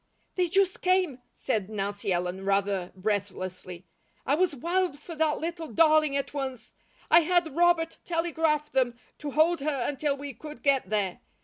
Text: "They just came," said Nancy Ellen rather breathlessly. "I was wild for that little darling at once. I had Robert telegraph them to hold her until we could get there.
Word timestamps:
"They 0.33 0.47
just 0.49 0.81
came," 0.81 1.21
said 1.35 1.69
Nancy 1.69 2.11
Ellen 2.11 2.43
rather 2.43 2.91
breathlessly. 2.95 3.85
"I 4.25 4.33
was 4.33 4.55
wild 4.55 4.97
for 4.97 5.13
that 5.13 5.37
little 5.37 5.67
darling 5.67 6.17
at 6.17 6.33
once. 6.33 6.73
I 7.11 7.19
had 7.19 7.55
Robert 7.55 7.99
telegraph 8.03 8.71
them 8.71 8.97
to 9.19 9.29
hold 9.29 9.59
her 9.59 9.85
until 9.87 10.17
we 10.17 10.33
could 10.33 10.63
get 10.63 10.89
there. 10.89 11.19